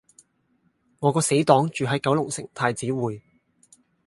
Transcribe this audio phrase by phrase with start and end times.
[0.97, 3.21] 我個死黨住喺九龍城太子匯